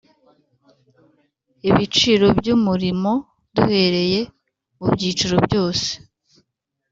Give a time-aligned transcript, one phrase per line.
[1.69, 3.11] ibiciro by’ umurimo
[3.55, 4.21] duhereye
[4.77, 5.89] mu byiciro byose